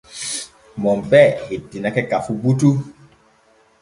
[0.83, 2.69] Monpee hettinake ka fu butu.